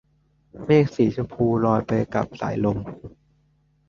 [0.65, 2.79] เมฆสีชมพูลอยไปกับสายลม